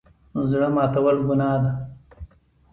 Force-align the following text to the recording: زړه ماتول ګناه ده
زړه 0.49 0.67
ماتول 0.75 1.17
ګناه 1.27 1.57
ده 1.63 1.71